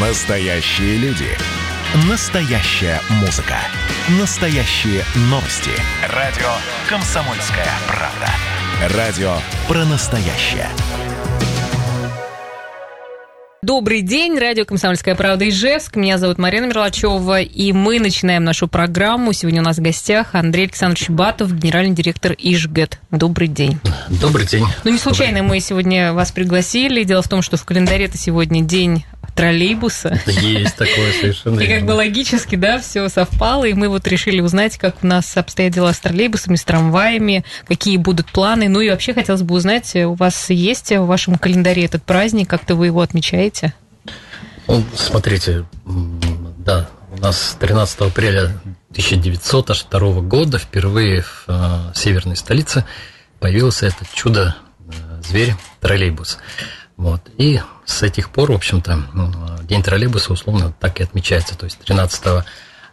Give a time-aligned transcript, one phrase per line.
[0.00, 1.26] Настоящие люди.
[2.08, 3.56] Настоящая музыка.
[4.20, 5.72] Настоящие новости.
[6.14, 6.46] Радио
[6.88, 8.96] «Комсомольская правда».
[8.96, 9.32] Радио
[9.66, 10.68] про настоящее.
[13.60, 15.96] Добрый день, радио «Комсомольская правда» Ижевск.
[15.96, 19.32] Меня зовут Марина Мерлачева, и мы начинаем нашу программу.
[19.32, 23.00] Сегодня у нас в гостях Андрей Александрович Батов, генеральный директор Ижгэт.
[23.10, 23.80] Добрый день.
[24.08, 24.64] Добрый день.
[24.84, 27.02] Ну, не случайно мы сегодня вас пригласили.
[27.02, 29.04] Дело в том, что в календаре это сегодня день
[29.34, 30.20] троллейбуса.
[30.26, 31.60] Есть такое совершенно.
[31.60, 35.36] И как бы логически, да, все совпало, и мы вот решили узнать, как у нас
[35.36, 38.68] обстоят дела с троллейбусами, с трамваями, какие будут планы.
[38.68, 42.74] Ну и вообще хотелось бы узнать, у вас есть в вашем календаре этот праздник, как-то
[42.74, 43.74] вы его отмечаете?
[44.66, 48.52] Ну, смотрите, да, у нас 13 апреля
[48.90, 52.84] 1902 года впервые в э, северной столице
[53.38, 56.38] появился этот чудо-зверь э, троллейбус.
[56.98, 57.22] Вот.
[57.38, 61.78] И с этих пор, в общем-то, ну, День троллейбуса условно так и отмечается, то есть
[61.78, 62.44] 13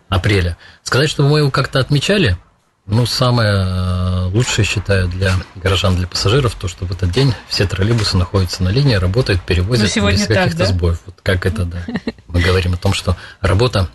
[0.09, 0.58] апреля.
[0.84, 2.38] Сказать, что мы его как-то отмечали,
[2.86, 7.66] ну, самое э, лучшее, считаю, для горожан, для пассажиров, то, что в этот день все
[7.66, 10.66] троллейбусы находятся на линии, работают, перевозят ну, без каких-то да?
[10.67, 11.02] сбоев.
[11.08, 11.84] Вот как это, да.
[12.28, 13.90] Мы говорим о том, что работа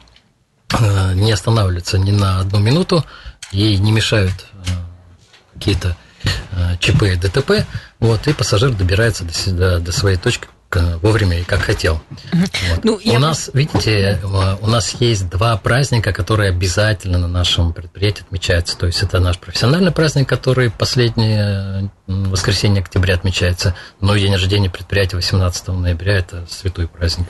[0.77, 3.05] э, не останавливается ни на одну минуту,
[3.52, 4.70] ей не мешают э,
[5.55, 5.97] какие-то
[6.80, 7.66] ЧП и ДТП,
[7.98, 10.48] вот, и пассажир добирается до, до, до своей точки
[11.02, 12.00] вовремя и как хотел.
[12.32, 12.84] Вот.
[12.84, 18.78] Ну, у нас, видите, у нас есть два праздника, которые обязательно на нашем предприятии отмечаются.
[18.78, 25.16] То есть это наш профессиональный праздник, который последнее воскресенье октября отмечается, но день рождения предприятия
[25.16, 27.27] 18 ноября это святой праздник.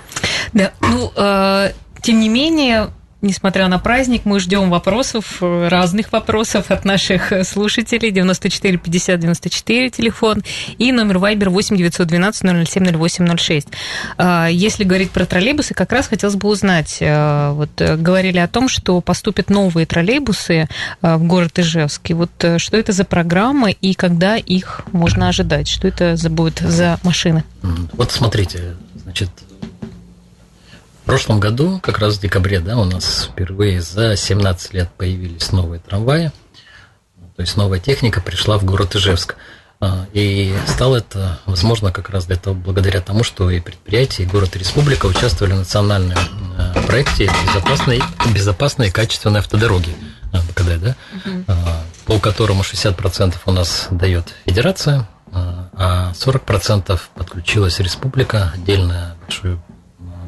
[0.53, 2.91] Да, ну, э, тем не менее,
[3.23, 8.11] Несмотря на праздник, мы ждем вопросов, разных вопросов от наших слушателей.
[8.11, 10.43] 94 50 94 телефон
[10.79, 13.69] и номер Viber 8 912 007 0806.
[14.51, 16.99] Если говорить про троллейбусы, как раз хотелось бы узнать.
[17.03, 20.69] А, вот э, говорили о том, что поступят новые троллейбусы
[21.03, 22.11] в город Ижевск.
[22.11, 25.69] И вот э, что это за программа и когда их можно ожидать?
[25.69, 27.45] Что это за будет за машины?
[27.93, 29.31] Вот смотрите, значит,
[31.11, 35.81] прошлом году, как раз в декабре, да, у нас впервые за 17 лет появились новые
[35.81, 36.31] трамваи.
[37.35, 39.35] То есть новая техника пришла в город Ижевск.
[39.81, 44.27] А, и стало это возможно как раз для того, благодаря тому, что и предприятия, и
[44.27, 46.17] город и республика участвовали в национальном
[46.57, 48.01] а, проекте безопасной,
[48.33, 49.97] безопасной и качественной автодороги
[50.33, 51.45] БКД, да, угу.
[52.05, 59.61] по которому 60% у нас дает федерация, а 40% подключилась республика, отдельно большую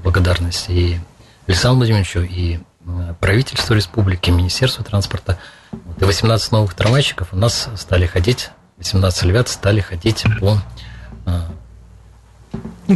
[0.03, 0.99] благодарность и
[1.47, 5.39] Александру Владимировичу, и э, правительству республики, Министерству транспорта.
[5.73, 10.59] И 18 новых трамвайщиков у нас стали ходить, 18 ребят стали ходить по
[11.27, 11.41] э,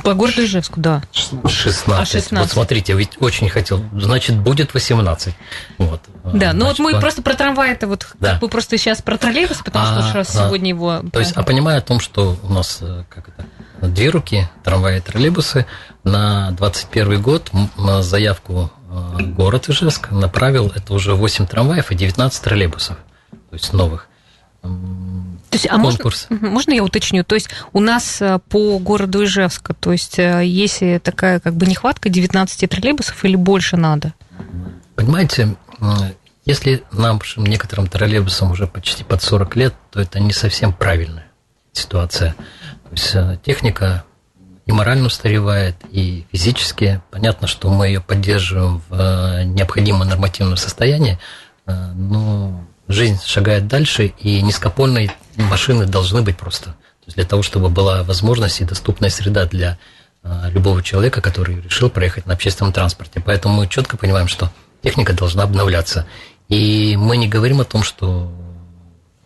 [0.00, 1.02] по городу Ижевску, да.
[1.12, 1.88] 16.
[1.88, 2.32] А 16.
[2.32, 3.82] Вот смотрите, ведь очень хотел.
[3.94, 5.34] Значит, будет 18.
[5.78, 6.00] Вот.
[6.24, 7.00] Да, ну вот мы по...
[7.00, 8.32] просто про трамвай это вот да.
[8.32, 11.02] как бы просто сейчас про троллейбус, потому а, что раз а, сегодня его...
[11.12, 13.46] То есть, а понимая о том, что у нас э, как это,
[13.86, 15.66] две руки, трамваи и троллейбусы,
[16.04, 17.50] на 2021 год
[18.00, 22.96] заявку э, город Ижевск направил, это уже 8 трамваев и 19 троллейбусов,
[23.30, 24.08] то есть новых.
[25.50, 26.26] То есть, а конкурс.
[26.28, 27.24] Можно, можно я уточню?
[27.24, 31.66] То есть у нас э, по городу Ижевска, то есть э, есть такая как бы
[31.66, 34.14] нехватка 19 троллейбусов или больше надо?
[34.94, 35.56] Понимаете,
[36.44, 41.26] если нашим некоторым троллейбусам уже почти под 40 лет, то это не совсем правильная
[41.72, 42.34] ситуация.
[42.84, 44.04] То есть техника
[44.66, 47.00] и морально устаревает, и физически.
[47.10, 51.18] Понятно, что мы ее поддерживаем в э, необходимом нормативном состоянии,
[51.66, 56.70] э, но жизнь шагает дальше, и низкопольные машины должны быть просто.
[56.70, 59.78] То есть для того, чтобы была возможность и доступная среда для
[60.22, 63.22] э, любого человека, который решил проехать на общественном транспорте.
[63.24, 64.50] Поэтому мы четко понимаем, что
[64.82, 66.06] техника должна обновляться.
[66.48, 68.32] И мы не говорим о том, что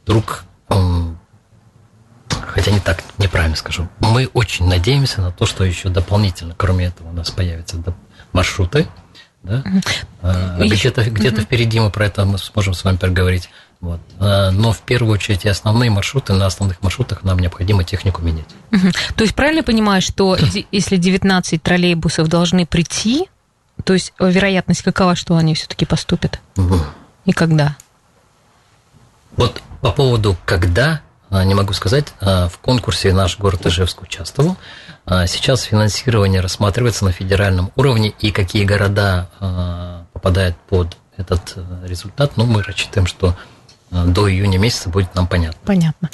[0.05, 0.45] вдруг
[2.51, 3.89] хотя не так, неправильно скажу.
[4.01, 7.77] Мы очень надеемся на то, что еще дополнительно, кроме этого, у нас появятся
[8.33, 8.87] маршруты,
[9.43, 9.65] да?
[10.23, 13.49] А, где-то где впереди мы про это мы сможем с вами переговорить.
[13.81, 14.01] Вот.
[14.19, 18.49] А, но в первую очередь и основные маршруты, на основных маршрутах нам необходимо технику менять.
[19.17, 20.37] То есть правильно понимаю, что
[20.71, 23.29] если 19 троллейбусов должны прийти,
[23.85, 26.41] то есть вероятность какова, что они все-таки поступят?
[27.25, 27.77] И когда?
[29.37, 31.01] Вот по поводу когда
[31.31, 32.13] а, не могу сказать.
[32.21, 34.57] А, в конкурсе наш город Ижевск участвовал.
[35.07, 39.29] А, сейчас финансирование рассматривается на федеральном уровне, и какие города
[40.13, 43.37] попадают под этот результат, ну, мы рассчитываем, что
[43.91, 45.61] до июня месяца будет нам понятно.
[45.65, 46.11] Понятно.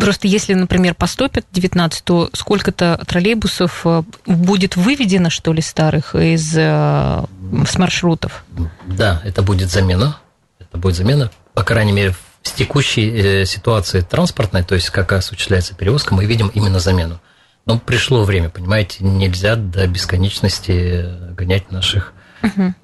[0.00, 6.52] Просто если, например, поступят 19, то сколько-то троллейбусов э, будет выведено, что ли, старых из
[6.56, 7.24] э,
[7.68, 8.44] с маршрутов?
[8.86, 10.18] Да, это будет замена.
[10.58, 12.12] Это будет замена, по крайней мере,
[12.42, 17.20] в текущей э, ситуации транспортной, то есть как осуществляется перевозка, мы видим именно замену.
[17.66, 22.12] Но пришло время, понимаете, нельзя до бесконечности гонять наших
[22.42, 22.74] угу.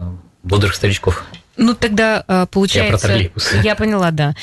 [0.42, 1.24] бодрых старичков.
[1.56, 3.12] Ну, тогда получается...
[3.12, 4.34] Я про Я поняла, да.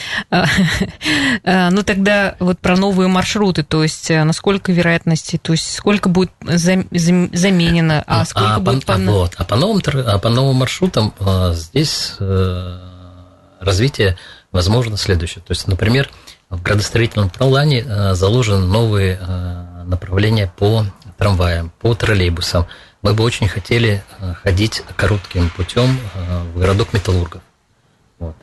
[1.44, 8.04] Ну, тогда вот про новые маршруты, то есть насколько вероятности, то есть сколько будет заменено,
[8.06, 8.94] а сколько а будет по...
[8.94, 9.00] по...
[9.00, 11.12] Вот, а по новым, а по новым маршрутам
[11.54, 12.14] здесь
[13.60, 14.18] развитие
[14.52, 15.44] возможно следующее.
[15.44, 16.12] То есть, например,
[16.52, 19.20] в градостроительном плане заложены новые
[19.88, 20.86] направления по
[21.18, 22.68] трамваям, по троллейбусам,
[23.02, 27.42] мы бы очень хотели э, ходить коротким путем э, в городок металлургов.
[28.20, 28.36] Вот.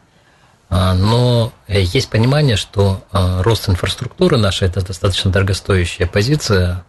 [0.70, 6.85] А, но есть понимание, что э, рост инфраструктуры нашей– это достаточно дорогостоящая позиция,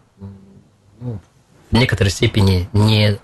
[1.00, 1.20] ну,
[1.70, 3.18] в некоторой степени не,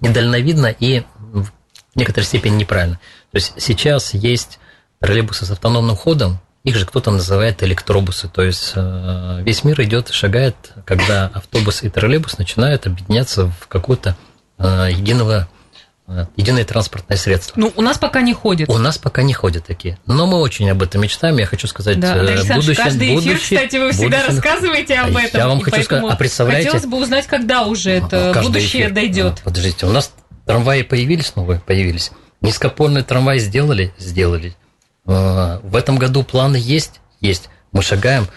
[0.00, 1.50] недальновидна и в
[1.94, 3.00] некоторой степени неправильно.
[3.32, 4.58] То есть сейчас есть
[5.00, 8.28] троллейбусы с автономным ходом, их же кто-то называет электробусы.
[8.28, 14.16] То есть э, весь мир идет шагает, когда автобус и троллейбус начинают объединяться в какое-то
[14.58, 15.48] э, единого
[16.08, 17.54] э, единое транспортное средство.
[17.56, 18.68] Ну, у нас пока не ходят.
[18.68, 19.96] У нас пока не ходят такие.
[20.06, 21.36] Но мы очень об этом мечтаем.
[21.36, 25.40] Я хочу сказать, да, будущее, каждый эфир, будущее, кстати, вы всегда будущее, рассказываете об этом.
[25.40, 26.70] Я вам хочу сказать, а представляете...
[26.70, 28.92] Хотелось бы узнать, когда уже это будущее эфир.
[28.92, 29.34] дойдет.
[29.40, 30.12] А, подождите, у нас
[30.46, 31.60] трамваи появились новые?
[31.60, 32.10] Появились.
[32.40, 33.94] Низкопольный трамвай сделали?
[33.98, 34.56] Сделали.
[35.06, 37.00] А, в этом году планы есть?
[37.20, 37.48] Есть.
[37.72, 38.28] Мы шагаем.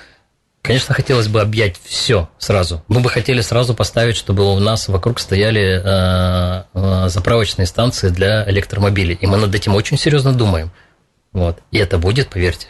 [0.61, 2.83] Конечно, хотелось бы объять все сразу.
[2.89, 9.17] Мы бы хотели сразу поставить, чтобы у нас вокруг стояли э, заправочные станции для электромобилей.
[9.21, 10.71] И мы над этим очень серьезно думаем.
[11.31, 11.59] Вот.
[11.71, 12.67] И это будет, поверьте.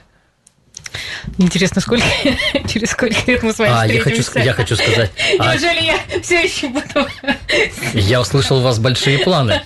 [1.38, 2.06] Интересно, сколько
[2.68, 5.12] через сколько лет мы с вами а, я хочу, я хочу сказать.
[5.40, 5.84] Неужели а...
[5.84, 7.07] я все еще буду?
[7.94, 9.62] Я услышал у вас большие планы.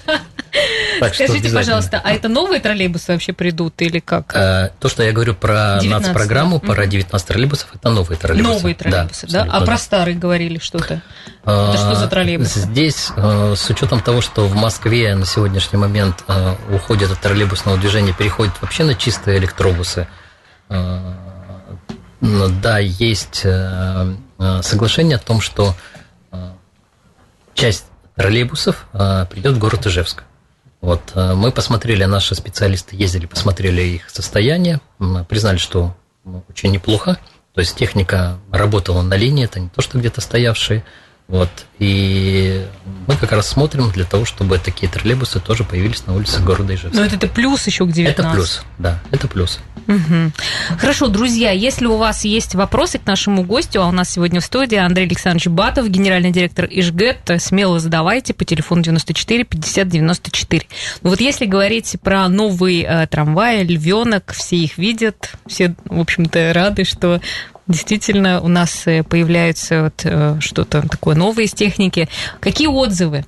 [1.04, 4.36] Так Скажите, пожалуйста, а это новые троллейбусы вообще придут или как?
[4.36, 8.54] Э, то, что я говорю про нацпрограмму, про 19 троллейбусов, это новые троллейбусы.
[8.54, 9.48] Новые троллейбусы, да?
[9.50, 11.02] А про старые говорили что-то?
[11.44, 12.60] Это что за троллейбусы?
[12.60, 17.78] Здесь, э, с учетом того, что в Москве на сегодняшний момент э, уходит от троллейбусного
[17.78, 20.08] движения, переходит вообще на чистые электробусы,
[22.22, 23.46] да, есть
[24.62, 25.76] соглашение о том, что
[27.54, 27.86] часть
[28.16, 28.86] троллейбусов
[29.30, 30.24] придет в город Ижевск.
[30.84, 34.82] Вот, э, мы посмотрели, наши специалисты ездили, посмотрели их состояние,
[35.30, 35.96] признали, что
[36.50, 37.18] очень неплохо.
[37.54, 40.84] То есть техника работала на линии, это не то, что где-то стоявшие.
[41.28, 41.50] Вот.
[41.80, 42.66] И
[43.08, 46.98] мы как раз смотрим для того, чтобы такие троллейбусы тоже появились на улице города Ижевска.
[46.98, 48.20] Но это, это плюс еще к 19.
[48.20, 49.60] Это плюс, да, это плюс.
[49.88, 50.32] Угу.
[50.80, 54.46] Хорошо, друзья, если у вас есть вопросы к нашему гостю, а у нас сегодня в
[54.46, 60.68] студии Андрей Александрович Батов, генеральный директор Ижгэт, смело задавайте по телефону 94 50 94.
[61.02, 66.54] Ну вот если говорить про новый э, трамвай, львенок, все их видят, все, в общем-то,
[66.54, 67.20] рады, что
[67.68, 72.10] действительно у нас э, появляется вот э, что-то такое новое из техники.
[72.40, 73.26] Какие отзывы?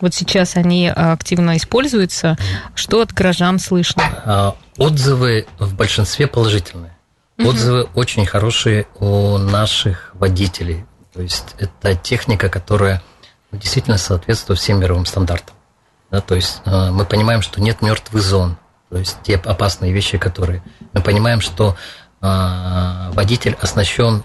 [0.00, 2.36] Вот сейчас они э, активно используются.
[2.74, 4.02] Что от горожан слышно?
[4.24, 6.96] А, отзывы в большинстве положительные.
[7.38, 7.90] Отзывы угу.
[7.94, 10.84] очень хорошие у наших водителей.
[11.12, 13.02] То есть это техника, которая
[13.52, 15.54] действительно соответствует всем мировым стандартам.
[16.10, 18.56] Да, то есть мы понимаем, что нет мертвых зон,
[18.88, 20.62] то есть те опасные вещи, которые
[20.94, 21.76] мы понимаем, что
[22.20, 24.24] водитель оснащен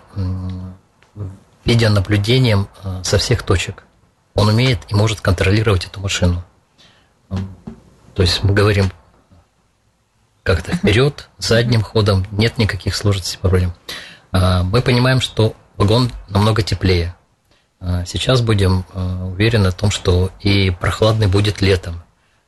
[1.66, 3.84] видеонаблюдением а, со всех точек.
[4.36, 6.44] Он умеет и может контролировать эту машину.
[7.30, 8.92] То есть мы говорим
[10.44, 13.74] как-то вперед, задним ходом, нет никаких сложностей по рулям.
[14.32, 17.16] А, мы понимаем, что вагон намного теплее.
[18.06, 22.03] Сейчас будем уверены в том, что и прохладный будет летом.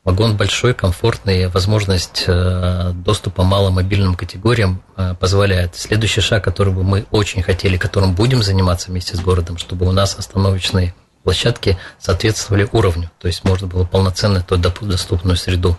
[0.05, 5.75] Вагон большой, комфортный, возможность э, доступа маломобильным категориям э, позволяет.
[5.75, 9.91] Следующий шаг, который бы мы очень хотели, которым будем заниматься вместе с городом, чтобы у
[9.91, 10.93] нас остановочные
[11.23, 15.75] площадки соответствовали уровню, то есть можно было полноценно эту доступную среду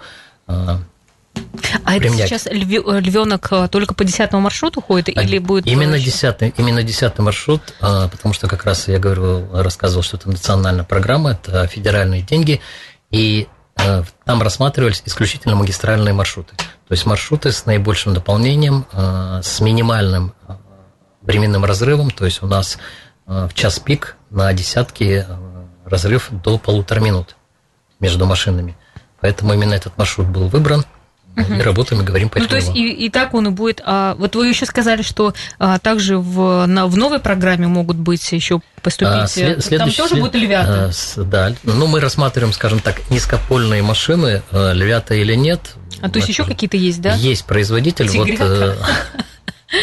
[0.48, 0.52] э,
[1.84, 2.32] а применять.
[2.32, 5.66] это сейчас львенок только по десятому маршруту ходит или будет?
[5.66, 10.82] Именно десятый, именно десятый маршрут, потому что как раз я говорил, рассказывал, что это национальная
[10.82, 12.60] программа, это федеральные деньги,
[13.12, 13.46] и
[14.24, 16.56] там рассматривались исключительно магистральные маршруты.
[16.56, 20.54] То есть маршруты с наибольшим наполнением, э, с минимальным э,
[21.22, 22.10] временным разрывом.
[22.10, 22.78] То есть у нас
[23.26, 25.26] в час пик на десятки
[25.84, 27.34] разрыв до полутора минут
[27.98, 28.76] между машинами.
[29.20, 30.84] Поэтому именно этот маршрут был выбран.
[31.36, 33.82] И работаем и говорим по Ну, то есть и, и так он и будет.
[33.84, 38.32] А, вот вы еще сказали, что а, также в, на, в новой программе могут быть
[38.32, 39.12] еще поступить.
[39.12, 40.90] А, след, Там тоже след, будут львята?
[41.16, 45.74] А, да, ну мы рассматриваем, скажем так, низкопольные машины, а, львята или нет.
[46.00, 47.14] А то есть еще какие-то есть, да?
[47.14, 48.08] Есть производитель.
[48.08, 48.76] Тигрята.
[48.78, 48.86] Вот,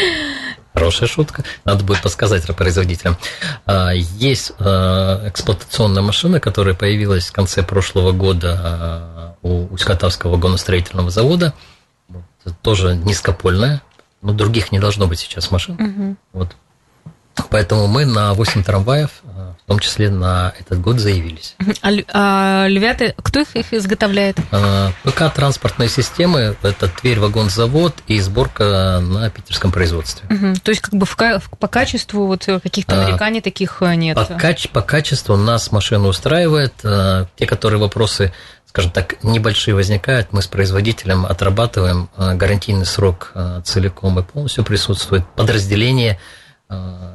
[0.74, 1.44] Хорошая шутка.
[1.64, 3.16] Надо будет подсказать производителям.
[3.64, 11.10] А, есть а, эксплуатационная машина, которая появилась в конце прошлого года а, у Усть-Катавского вагоностроительного
[11.10, 11.54] завода.
[12.60, 13.82] Тоже низкопольная,
[14.20, 15.76] но других не должно быть сейчас машин.
[15.80, 16.16] Угу.
[16.32, 16.56] Вот.
[17.50, 19.10] Поэтому мы на 8 трамваев
[19.64, 21.56] в том числе на этот год заявились.
[21.80, 24.36] А, а львята, кто их, их изготовляет?
[24.52, 30.28] А, ПК транспортные системы, это Тверь вагонзавод и сборка на питерском производстве.
[30.28, 30.56] Угу.
[30.62, 34.16] То есть как бы в, по качеству вот каких-то нареканий а, таких э, нет?
[34.16, 36.74] По, кач, по качеству нас машина устраивает.
[36.82, 38.32] Те, которые вопросы
[38.66, 46.14] скажем так, небольшие возникают, мы с производителем отрабатываем гарантийный срок целиком и полностью присутствует подразделение
[46.14, 46.43] Э,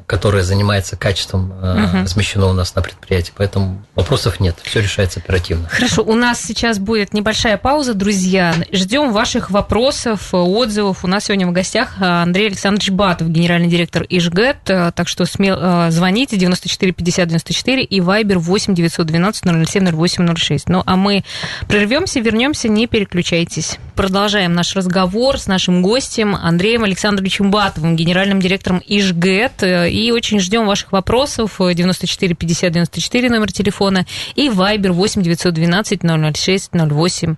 [0.05, 2.03] которая занимается качеством угу.
[2.03, 3.31] размещено у нас на предприятии.
[3.35, 5.67] Поэтому вопросов нет, все решается оперативно.
[5.69, 8.55] Хорошо, у нас сейчас будет небольшая пауза, друзья.
[8.71, 11.03] Ждем ваших вопросов, отзывов.
[11.03, 14.63] У нас сегодня в гостях Андрей Александрович Батов, генеральный директор Ижгэт.
[14.63, 20.69] Так что смело звоните 94 50 94 и Вайбер 8 912 007 08 06.
[20.69, 21.23] Ну а мы
[21.67, 23.77] прервемся, вернемся, не переключайтесь.
[23.95, 29.63] Продолжаем наш разговор с нашим гостем Андреем Александровичем Батовым, генеральным директором Ижгэт ответ.
[29.63, 31.57] Э, и очень ждем ваших вопросов.
[31.59, 34.05] 94 50 94 номер телефона
[34.35, 36.01] и Viber 8 912
[36.35, 37.35] 006 08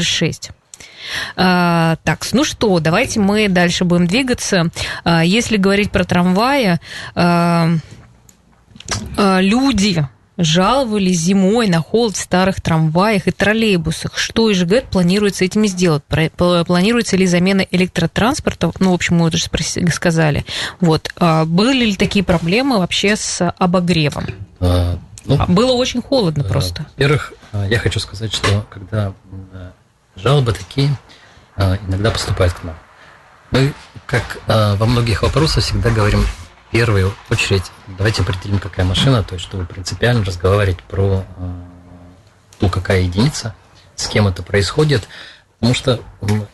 [0.00, 0.50] 06.
[1.36, 4.70] А, так, ну что, давайте мы дальше будем двигаться.
[5.04, 6.78] А, если говорить про трамваи,
[7.14, 7.70] а,
[9.16, 10.06] а, люди
[10.38, 14.16] жаловались зимой на холод в старых трамваях и троллейбусах.
[14.16, 16.04] Что ИЖГЭТ планирует с этими сделать?
[16.04, 18.70] Планируется ли замена электротранспорта?
[18.78, 19.38] Ну, в общем, мы уже
[19.92, 20.46] сказали.
[20.80, 21.10] Вот.
[21.16, 24.26] А были ли такие проблемы вообще с обогревом?
[24.60, 26.86] А, ну, а, Было очень холодно а, просто.
[26.96, 27.32] Во-первых,
[27.68, 29.12] я хочу сказать, что когда
[30.14, 30.96] жалобы такие
[31.56, 32.76] иногда поступают к нам,
[33.50, 33.72] мы,
[34.06, 36.24] как во многих вопросах, всегда говорим
[36.70, 41.50] первую очередь давайте определим, какая машина, то есть чтобы принципиально разговаривать про э,
[42.58, 43.54] ту, какая единица,
[43.96, 45.08] с кем это происходит,
[45.58, 46.00] потому что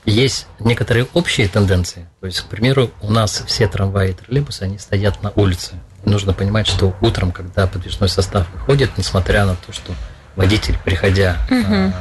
[0.05, 2.09] есть некоторые общие тенденции.
[2.21, 5.75] То есть, к примеру, у нас все трамваи и троллейбусы, они стоят на улице.
[6.05, 9.95] И нужно понимать, что утром, когда подвижной состав выходит, несмотря на то, что
[10.37, 11.93] водитель, приходя угу.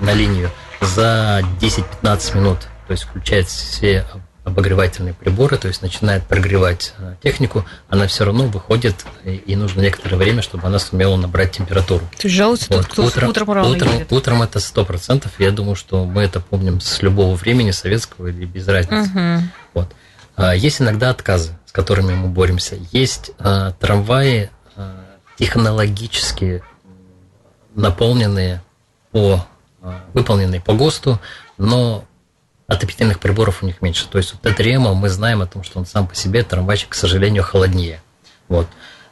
[0.00, 4.04] на линию, за 10-15 минут, то есть включает все
[4.44, 10.16] обогревательные приборы, то есть начинает прогревать э, технику, она все равно выходит, и нужно некоторое
[10.16, 12.04] время, чтобы она сумела набрать температуру.
[12.18, 12.82] То есть жалуется вот.
[12.82, 14.12] тот, кто утром, утром рано утром, едет.
[14.12, 15.32] утром это сто процентов.
[15.38, 19.10] Я думаю, что мы это помним с любого времени, советского или без разницы.
[19.10, 19.44] Угу.
[19.74, 19.88] Вот.
[20.36, 22.76] А, есть иногда отказы, с которыми мы боремся.
[22.92, 25.04] Есть а, трамваи а,
[25.38, 26.62] технологически
[27.74, 28.62] наполненные
[29.10, 29.46] по
[30.14, 31.20] выполненные по ГОСТу,
[31.58, 32.06] но
[32.66, 34.06] отопительных приборов у них меньше.
[34.08, 36.94] То есть у ТТРМа мы знаем о том, что он сам по себе трамвайчик, к
[36.94, 38.00] сожалению, холоднее.
[38.48, 38.66] Вот.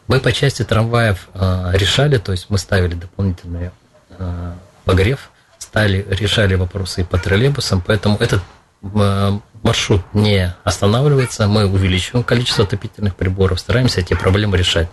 [0.09, 3.71] Мы по части трамваев э, решали, то есть мы ставили дополнительный
[4.11, 4.52] э,
[4.85, 8.42] погрев, стали, решали вопросы и по троллейбусам, поэтому этот
[8.82, 14.88] э, маршрут не останавливается, мы увеличиваем количество отопительных приборов, стараемся эти проблемы решать.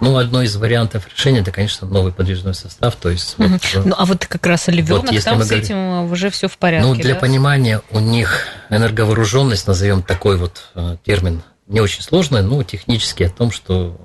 [0.00, 2.94] Ну, одно из вариантов решения это, конечно, новый подвижной состав.
[2.96, 3.48] То есть, угу.
[3.48, 6.56] вот, ну, а вот как раз оливенок, вот, там с говорим, этим уже все в
[6.56, 6.86] порядке.
[6.86, 7.20] Ну, для да?
[7.20, 13.30] понимания, у них энерговооруженность, назовем такой вот э, термин, не очень сложный, но технически о
[13.30, 13.98] том, что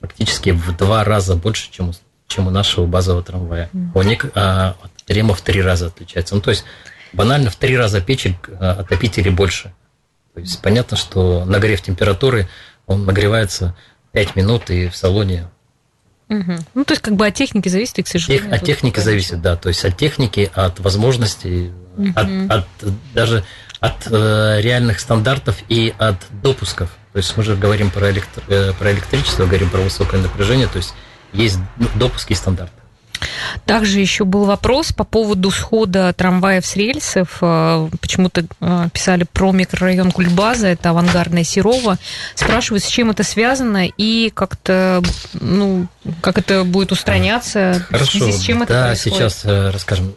[0.00, 1.92] практически в два раза больше, чем,
[2.26, 3.70] чем у нашего базового трамвая.
[3.72, 3.90] Mm.
[3.94, 6.34] У них а, от Рема в три раза отличается.
[6.34, 6.64] Ну, то есть,
[7.12, 9.72] банально в три раза печень а, отопителей больше.
[10.34, 12.48] То есть, понятно, что нагрев температуры,
[12.86, 13.76] он нагревается
[14.12, 15.48] 5 минут и в салоне.
[16.28, 16.52] Угу.
[16.74, 18.50] Ну, то есть, как бы от техники зависит, и, к сожалению.
[18.50, 19.56] Тех, от техники зависит, да.
[19.56, 22.12] То есть от техники, от возможностей, угу.
[22.14, 22.66] от, от
[23.14, 23.44] даже
[23.80, 26.90] от э, реальных стандартов и от допусков.
[27.12, 30.76] То есть мы же говорим про, электро, э, про электричество, говорим про высокое напряжение, то
[30.76, 30.94] есть
[31.32, 31.58] есть
[31.96, 32.79] допуски и стандарты.
[33.66, 37.38] Также еще был вопрос по поводу схода трамваев с рельсов.
[37.40, 41.98] Э, почему-то э, писали про микрорайон Кульбаза, это авангардная Серова.
[42.34, 45.02] Спрашивают, с чем это связано и как-то,
[45.34, 45.86] ну,
[46.20, 49.18] как это будет устраняться, Хорошо, с чем это да, происходит?
[49.18, 50.14] сейчас э, расскажем.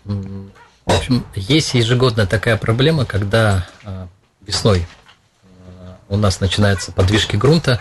[0.85, 3.65] В общем, есть ежегодная такая проблема, когда
[4.45, 4.85] весной
[6.09, 7.79] у нас начинаются подвижки грунта,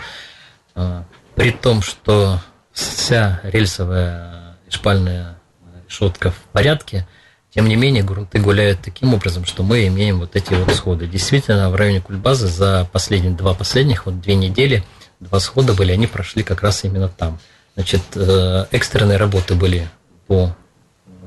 [1.35, 2.39] при том, что
[2.71, 4.42] вся рельсовая
[4.73, 5.39] шпальная
[5.87, 7.07] решетка в порядке,
[7.53, 11.05] Тем не менее, грунты гуляют таким образом, что мы имеем вот эти вот сходы.
[11.05, 14.83] Действительно, в районе Кульбазы за последние два последних, вот две недели,
[15.19, 17.39] два схода были, они прошли как раз именно там.
[17.75, 19.87] Значит, э, экстренные работы были
[20.25, 20.55] по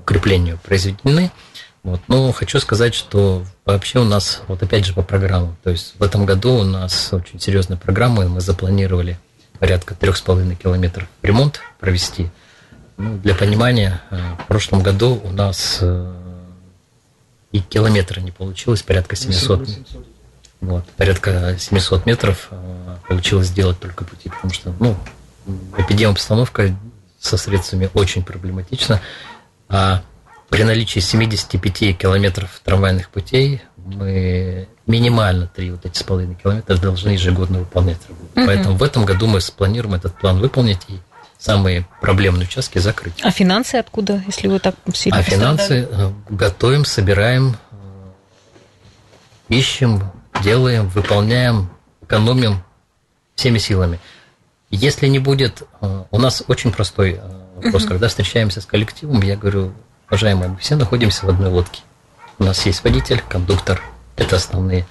[0.01, 1.31] укреплению произведены.
[1.85, 2.01] Вот.
[2.09, 6.03] Но хочу сказать, что вообще у нас, вот опять же по программам, то есть в
[6.03, 9.17] этом году у нас очень серьезная программа, и мы запланировали
[9.61, 12.31] порядка трех с половиной километров ремонт провести.
[12.99, 16.15] Ну, для понимания, э, в прошлом году у нас э,
[17.53, 19.69] и километра не получилось, порядка 700.
[20.61, 24.97] Вот, порядка 700 метров э, получилось сделать только пути, потому что, ну,
[25.77, 26.75] эпидемобстановка
[27.21, 29.01] со средствами очень проблематична.
[29.69, 30.03] А
[30.49, 37.11] при наличии 75 километров трамвайных путей мы минимально три вот эти с половиной километра должны
[37.11, 38.31] ежегодно выполнять работу.
[38.37, 38.47] Угу.
[38.47, 40.99] Поэтому в этом году мы спланируем этот план выполнить и
[41.47, 43.15] самые проблемные участки закрыть.
[43.23, 47.77] А финансы откуда, если вы так сильно А финансы э, готовим, собираем, э,
[49.49, 50.11] ищем,
[50.43, 51.71] делаем, выполняем,
[52.03, 52.63] экономим
[53.37, 54.01] всеми силами.
[54.71, 57.21] Если не будет, э, у нас очень простой
[57.55, 57.91] вопрос, угу.
[57.91, 59.73] когда встречаемся с коллективом, я говорю,
[60.09, 61.83] уважаемые, мы все находимся в одной лодке.
[62.39, 63.81] У нас есть водитель, кондуктор,
[64.17, 64.85] это основные.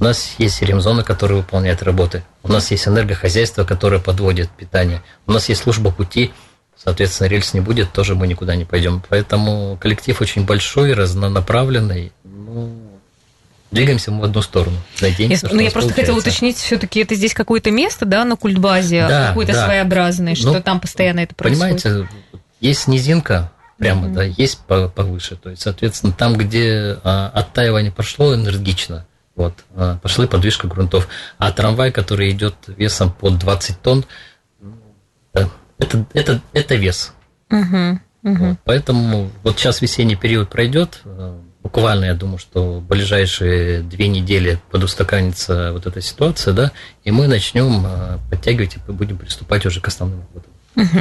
[0.00, 2.24] У нас есть ремзона, которая выполняет работы.
[2.42, 5.02] У нас есть энергохозяйство, которое подводит питание.
[5.26, 6.32] У нас есть служба пути,
[6.82, 9.02] соответственно, рельс не будет, тоже мы никуда не пойдем.
[9.10, 12.12] Поэтому коллектив очень большой, разнонаправленный.
[12.24, 12.72] Ну,
[13.70, 14.78] двигаемся мы в одну сторону.
[15.02, 19.06] Надеемся, я, ну, я просто хотела уточнить, все-таки это здесь какое-то место, да, на культбазе,
[19.06, 19.66] да, какое-то да.
[19.66, 21.82] своеобразное, что ну, там постоянно это происходит.
[21.82, 22.08] Понимаете,
[22.60, 24.14] есть низинка, прямо, mm-hmm.
[24.14, 25.36] да, есть повыше.
[25.36, 29.06] То есть, соответственно, там, где а, оттаивание прошло энергично,
[29.40, 31.08] вот, а, пошла подвижка грунтов.
[31.38, 34.04] А трамвай, который идет весом под 20 тонн,
[35.32, 37.14] это, это, это вес.
[37.50, 37.98] Mm-hmm.
[38.22, 38.48] Mm-hmm.
[38.48, 44.08] Вот, поэтому вот сейчас весенний период пройдет, а, буквально, я думаю, что в ближайшие две
[44.08, 49.80] недели подустаканится вот эта ситуация, да, и мы начнем а, подтягивать и будем приступать уже
[49.80, 50.52] к основным работам.
[50.76, 51.00] Угу.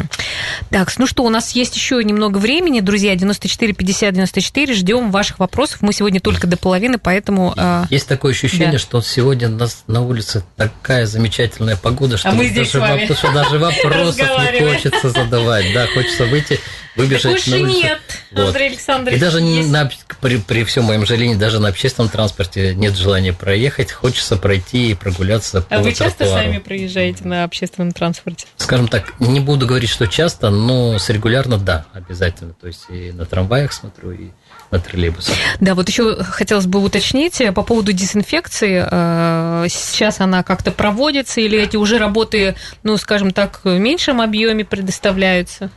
[0.71, 5.39] Так, ну что, у нас есть еще немного времени, друзья, 94 50 94, ждем ваших
[5.39, 5.81] вопросов.
[5.81, 7.53] Мы сегодня только до половины, поэтому...
[7.55, 8.79] А, есть такое ощущение, да.
[8.79, 12.69] что сегодня у нас на улице такая замечательная погода, что, а мы даже,
[13.15, 15.65] что даже вопросов не хочется задавать.
[15.73, 16.59] Да, хочется выйти
[16.99, 17.79] выбежать Больше на улицу.
[17.79, 18.47] нет, вот.
[18.47, 19.17] Андрей Александрович.
[19.17, 19.89] И даже не на,
[20.21, 24.95] при, при всем моем желании, даже на общественном транспорте нет желания проехать, хочется пройти и
[24.95, 28.45] прогуляться а по А вы часто сами проезжаете на общественном транспорте?
[28.57, 32.53] Скажем так, не буду говорить, что часто, но с регулярно да, обязательно.
[32.53, 34.29] То есть и на трамваях смотрю, и
[34.71, 35.35] на троллейбусах.
[35.59, 38.85] Да, вот еще хотелось бы уточнить по поводу дезинфекции.
[38.89, 44.65] Э, сейчас она как-то проводится или эти уже работы, ну, скажем так, в меньшем объеме
[44.65, 45.71] предоставляются?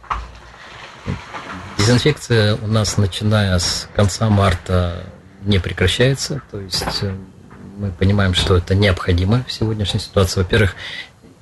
[1.82, 5.04] Дезинфекция у нас, начиная с конца марта,
[5.42, 6.40] не прекращается.
[6.52, 7.12] То есть э,
[7.76, 10.38] мы понимаем, что это необходимо в сегодняшней ситуации.
[10.38, 10.76] Во-первых,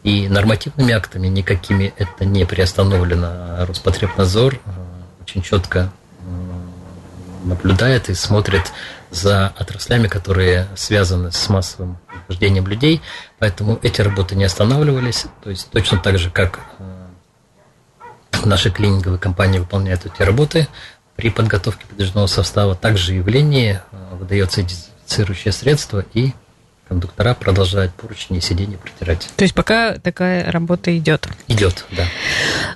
[0.02, 3.66] и нормативными актами никакими это не приостановлено.
[3.66, 4.58] Роспотребнадзор э,
[5.20, 6.24] очень четко э,
[7.44, 8.72] наблюдает и смотрит
[9.10, 13.02] за отраслями, которые связаны с массовым нахождением людей,
[13.38, 15.26] поэтому эти работы не останавливались.
[15.44, 16.60] То есть точно так же, как
[18.44, 20.68] Наши клининговые компании выполняют эти работы
[21.16, 22.74] при подготовке подвижного состава.
[22.74, 26.32] Также и в линии э, выдается дезинфицирующее средство и
[26.90, 29.28] кондуктора продолжают поручни и сиденья протирать.
[29.36, 31.28] То есть пока такая работа идет?
[31.46, 32.04] Идет, да.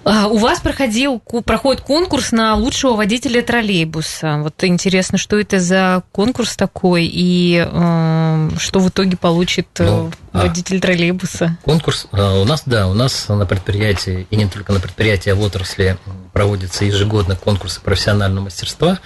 [0.04, 4.38] А, у вас проходил, проходит конкурс на лучшего водителя троллейбуса.
[4.38, 10.12] Вот интересно, что это за конкурс такой и э, что в итоге получит э, ну,
[10.32, 11.58] а водитель а, троллейбуса?
[11.62, 15.34] Конкурс э, у нас, да, у нас на предприятии, и не только на предприятии, а
[15.34, 15.98] в отрасли
[16.32, 18.98] проводятся ежегодно конкурсы профессионального мастерства.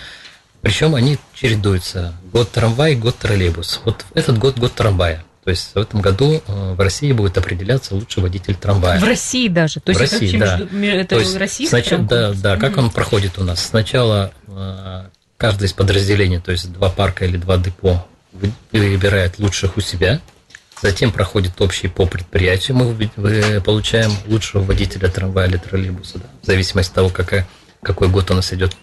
[0.60, 2.14] Причем они чередуются.
[2.32, 3.80] Год трамвай, год троллейбус.
[3.84, 5.24] Вот этот год год трамвая.
[5.44, 9.00] То есть в этом году э, в России будет определяться лучший водитель трамвая.
[9.00, 9.80] В России даже.
[9.80, 10.76] То в есть России, это да.
[10.76, 12.08] Между, это То есть российский снач...
[12.08, 12.56] Да, да.
[12.56, 13.64] Как он проходит у нас?
[13.64, 15.04] Сначала э,
[15.38, 20.20] каждое из подразделений, то есть два парка или два депо, выбирает лучших у себя.
[20.80, 22.76] Затем проходит общий по предприятию.
[22.76, 27.48] Мы получаем лучшего водителя трамвая или троллейбуса, да, в зависимости от того, какая,
[27.82, 28.76] какой год у нас идет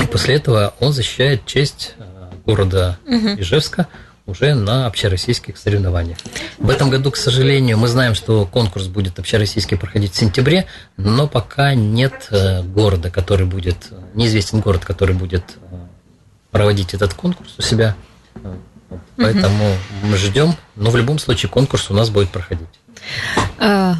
[0.00, 3.40] и после этого он защищает честь э, города угу.
[3.40, 3.88] Ижевска
[4.24, 6.18] уже на общероссийских соревнованиях.
[6.58, 11.26] В этом году, к сожалению, мы знаем, что конкурс будет общероссийский проходить в сентябре, но
[11.26, 13.76] пока нет э, города, который будет,
[14.14, 15.76] неизвестен город, который будет э,
[16.50, 17.96] проводить этот конкурс у себя.
[19.16, 20.06] Поэтому угу.
[20.06, 22.68] мы ждем, но в любом случае конкурс у нас будет проходить.
[23.58, 23.96] А,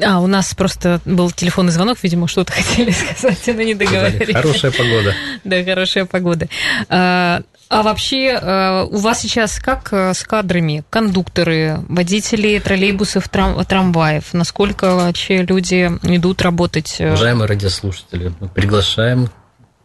[0.00, 4.34] А, у нас просто был телефонный звонок, видимо, что-то хотели сказать, но не договорились.
[4.34, 5.14] Хорошая погода.
[5.44, 6.48] Да, хорошая погода.
[6.88, 10.84] А, а вообще, а, у вас сейчас как э, с кадрами?
[10.88, 14.32] Кондукторы, водители троллейбусов, трам, трамваев?
[14.32, 16.96] Насколько вообще люди идут работать?
[16.98, 17.08] Э?
[17.08, 19.30] Уважаемые радиослушатели, мы приглашаем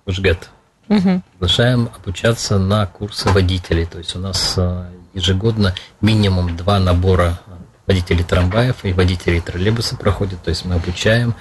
[0.06, 0.50] в ЖГЭТ.
[0.90, 1.22] Угу.
[1.32, 3.86] Приглашаем обучаться на курсы водителей.
[3.86, 7.40] То есть у нас э, ежегодно минимум два набора
[7.86, 10.42] водителей трамваев и водителей троллейбуса проходят.
[10.44, 11.36] То есть мы обучаем,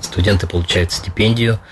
[0.00, 1.58] студенты получают стипендию–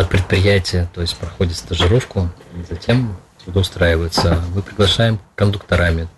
[0.00, 4.42] от предприятия, то есть проходит стажировку, и затем трудоустраиваются.
[4.54, 6.08] Мы приглашаем кондукторами.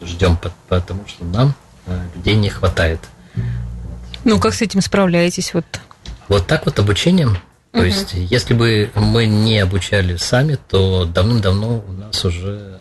[0.00, 1.54] Ждем, потому что нам
[1.86, 3.00] э, людей не хватает.
[4.24, 5.54] Ну, как с этим справляетесь?
[5.54, 5.64] Вот,
[6.28, 7.38] вот так вот обучением.
[7.74, 7.86] То угу.
[7.86, 12.78] есть, если бы мы не обучали сами, то давным-давно у нас уже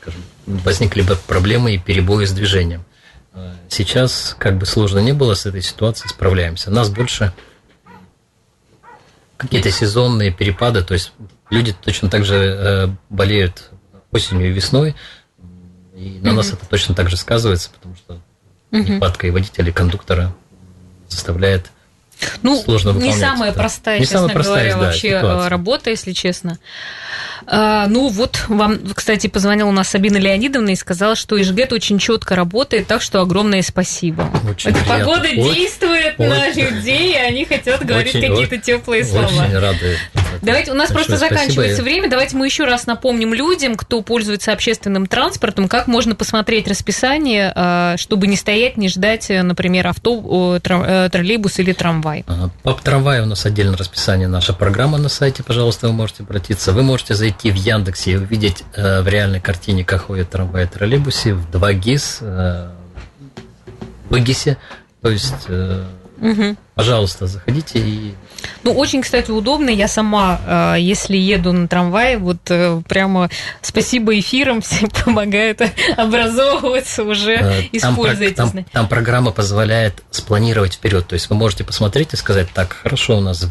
[0.00, 2.84] скажем, возникли бы проблемы и перебои с движением.
[3.32, 6.72] Э, сейчас, как бы сложно не было с этой ситуацией, справляемся.
[6.72, 7.32] Нас больше
[9.36, 11.12] какие-то сезонные перепады, то есть
[11.48, 13.70] люди точно так же э, болеют
[14.10, 14.96] осенью и весной,
[15.94, 16.32] и на mm-hmm.
[16.32, 18.14] нас это точно так же сказывается, потому что
[18.72, 18.94] mm-hmm.
[18.94, 20.34] нехватка и водителя, и кондуктора
[21.08, 21.70] заставляет
[22.42, 23.16] ну, сложно выполнять.
[23.16, 23.58] Не самая это.
[23.58, 25.48] простая, не честно самая простая, говоря, да, вообще э, ситуация.
[25.48, 26.58] работа, если честно.
[27.46, 31.98] А, ну вот, вам, кстати, позвонила у нас Сабина Леонидовна и сказала, что Ижгет очень
[31.98, 34.28] четко работает, так что огромное спасибо.
[34.48, 39.26] Очень Эта погода очень, действует очень, на людей, и они хотят говорить какие-то теплые слова.
[39.26, 39.98] Очень рады.
[40.42, 41.34] Давайте, у нас просто спасибо.
[41.34, 46.68] заканчивается время, давайте мы еще раз напомним людям, кто пользуется общественным транспортом, как можно посмотреть
[46.68, 52.24] расписание, а, чтобы не стоять, не ждать, например, авто, э, троллейбус или трамвай.
[52.62, 56.72] По трамваю у нас отдельное расписание, наша программа на сайте, пожалуйста, вы можете обратиться.
[56.72, 61.34] Вы можете зайти в Яндексе и увидеть э, в реальной картине, как ходят трамваи троллейбусе
[61.34, 62.68] в 2 ГИС, э,
[64.10, 64.56] в ГИСе.
[65.00, 65.84] То есть, э,
[66.22, 66.56] угу.
[66.74, 68.14] пожалуйста, заходите и
[68.64, 69.70] ну, очень, кстати, удобно.
[69.70, 73.28] Я сама, э, если еду на трамвае, вот э, прямо
[73.60, 75.60] спасибо эфирам, всем помогают
[75.96, 78.34] образовываться уже, э, используйте.
[78.34, 81.06] Там, там, там программа позволяет спланировать вперед.
[81.06, 83.46] То есть вы можете посмотреть и сказать, так, хорошо, у нас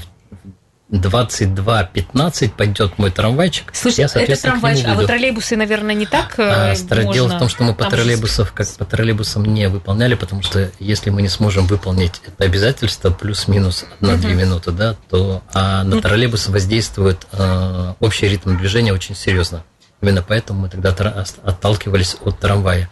[0.92, 3.72] 22.15 пойдет мой трамвайчик.
[3.74, 7.14] Слушай, я, это трамвайчик, а вот троллейбусы, наверное, не так а, можно?
[7.14, 11.10] Дело в том, что мы по, троллейбусов, как по троллейбусам не выполняли, потому что если
[11.10, 16.48] мы не сможем выполнить это обязательство плюс-минус на 2 минуты, да, то а на троллейбус
[16.50, 19.64] воздействует э, общий ритм движения очень серьезно.
[20.02, 20.90] Именно поэтому мы тогда
[21.44, 22.90] отталкивались от трамвая.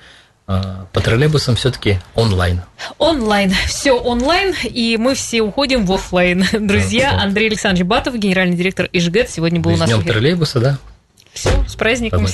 [0.51, 2.61] А, по троллейбусам все-таки онлайн.
[2.97, 3.53] Онлайн.
[3.67, 6.43] Все онлайн, и мы все уходим в офлайн.
[6.59, 9.87] Друзья, да, Андрей Александрович Батов, генеральный директор ИЖГЭТ, сегодня был у нас.
[9.87, 10.79] Днем троллейбуса, да?
[11.33, 12.25] Все, с праздником.